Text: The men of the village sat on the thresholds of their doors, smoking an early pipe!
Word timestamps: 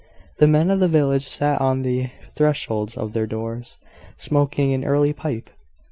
The 0.39 0.47
men 0.47 0.71
of 0.71 0.79
the 0.79 0.87
village 0.87 1.27
sat 1.27 1.61
on 1.61 1.83
the 1.83 2.09
thresholds 2.35 2.97
of 2.97 3.13
their 3.13 3.27
doors, 3.27 3.77
smoking 4.17 4.73
an 4.73 4.83
early 4.83 5.13
pipe! 5.13 5.51